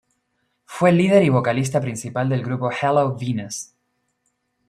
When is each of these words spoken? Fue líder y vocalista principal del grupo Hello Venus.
Fue 0.65 0.91
líder 0.91 1.23
y 1.25 1.29
vocalista 1.29 1.79
principal 1.79 2.27
del 2.27 2.41
grupo 2.43 2.71
Hello 2.71 3.15
Venus. 3.15 3.69